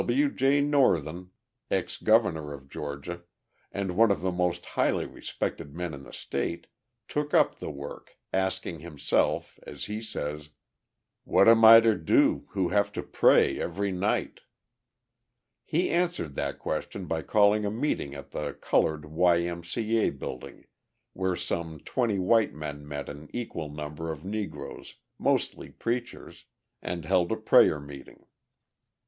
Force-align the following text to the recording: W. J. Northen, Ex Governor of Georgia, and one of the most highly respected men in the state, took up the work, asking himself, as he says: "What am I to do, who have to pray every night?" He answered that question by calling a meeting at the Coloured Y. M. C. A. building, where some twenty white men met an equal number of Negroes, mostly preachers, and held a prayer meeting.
W. 0.01 0.31
J. 0.31 0.61
Northen, 0.61 1.29
Ex 1.69 1.97
Governor 1.97 2.53
of 2.53 2.67
Georgia, 2.67 3.21
and 3.71 3.95
one 3.95 4.09
of 4.09 4.21
the 4.21 4.31
most 4.31 4.65
highly 4.65 5.05
respected 5.05 5.75
men 5.75 5.93
in 5.93 6.01
the 6.01 6.11
state, 6.11 6.65
took 7.07 7.35
up 7.35 7.59
the 7.59 7.69
work, 7.69 8.17
asking 8.33 8.79
himself, 8.79 9.59
as 9.67 9.85
he 9.85 10.01
says: 10.01 10.49
"What 11.23 11.47
am 11.47 11.63
I 11.63 11.81
to 11.81 11.93
do, 11.95 12.47
who 12.53 12.69
have 12.69 12.91
to 12.93 13.03
pray 13.03 13.59
every 13.59 13.91
night?" 13.91 14.39
He 15.63 15.91
answered 15.91 16.33
that 16.33 16.57
question 16.57 17.05
by 17.05 17.21
calling 17.21 17.63
a 17.63 17.69
meeting 17.69 18.15
at 18.15 18.31
the 18.31 18.53
Coloured 18.53 19.05
Y. 19.05 19.41
M. 19.41 19.63
C. 19.63 19.97
A. 19.99 20.09
building, 20.09 20.65
where 21.13 21.35
some 21.35 21.79
twenty 21.79 22.17
white 22.17 22.55
men 22.55 22.87
met 22.87 23.07
an 23.07 23.29
equal 23.33 23.69
number 23.69 24.11
of 24.11 24.25
Negroes, 24.25 24.95
mostly 25.19 25.69
preachers, 25.69 26.45
and 26.81 27.05
held 27.05 27.31
a 27.31 27.37
prayer 27.37 27.79
meeting. 27.79 28.25